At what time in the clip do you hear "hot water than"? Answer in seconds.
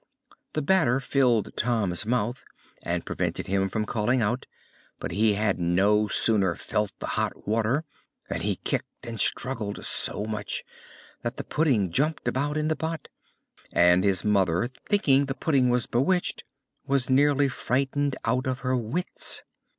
7.05-8.41